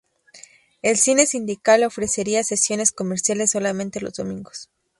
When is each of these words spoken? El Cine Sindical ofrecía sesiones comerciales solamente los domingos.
El 0.81 0.97
Cine 0.97 1.27
Sindical 1.27 1.83
ofrecía 1.83 2.43
sesiones 2.43 2.91
comerciales 2.91 3.51
solamente 3.51 4.01
los 4.01 4.13
domingos. 4.13 4.67